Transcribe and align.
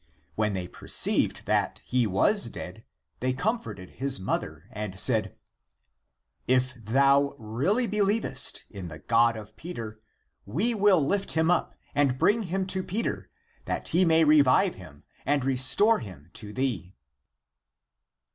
When 0.33 0.53
they 0.53 0.67
perceived 0.67 1.45
that 1.45 1.79
he 1.85 2.07
was 2.07 2.45
dead, 2.49 2.83
they 3.19 3.33
comforted 3.33 3.91
his 3.91 4.19
mother 4.19 4.67
and 4.71 4.99
said," 4.99 5.37
If 6.57 6.73
thou 6.73 7.35
really 7.37 7.85
believest 7.85 8.65
in 8.71 8.87
the 8.87 8.97
God 8.97 9.37
of 9.37 9.55
Peter, 9.55 10.01
we 10.43 10.73
will 10.73 11.05
lift 11.05 11.33
him 11.33 11.51
up 11.51 11.75
and 11.93 12.17
bring 12.17 12.41
him 12.49 12.65
to 12.65 12.81
Peter 12.81 13.29
that 13.65 13.89
he 13.89 14.03
may 14.03 14.23
revive 14.23 14.73
him 14.73 15.03
and 15.23 15.45
restore 15.45 15.99
him 15.99 16.31
to 16.33 16.51
thee." 16.51 16.95